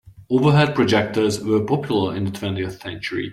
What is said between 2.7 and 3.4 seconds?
century.